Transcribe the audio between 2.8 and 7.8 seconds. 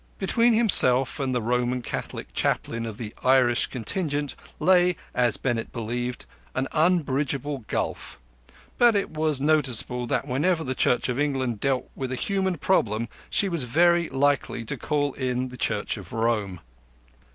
of the Irish contingent lay, as Bennett believed, an unbridgeable